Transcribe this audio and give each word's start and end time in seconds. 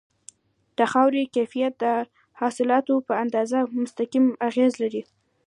د 0.77 0.79
خاورې 0.91 1.23
کیفیت 1.35 1.73
د 1.83 1.85
حاصلاتو 2.39 2.95
په 3.07 3.13
اندازه 3.23 3.59
مستقیم 3.81 4.25
اغیز 4.47 4.73
لري. 4.81 5.03